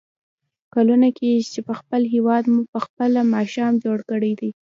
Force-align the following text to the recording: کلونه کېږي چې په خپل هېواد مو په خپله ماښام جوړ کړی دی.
کلونه 0.73 1.07
کېږي 1.17 1.45
چې 1.53 1.59
په 1.67 1.73
خپل 1.79 2.01
هېواد 2.13 2.43
مو 2.53 2.61
په 2.73 2.79
خپله 2.85 3.19
ماښام 3.35 3.73
جوړ 3.83 3.97
کړی 4.09 4.33
دی. 4.39 4.51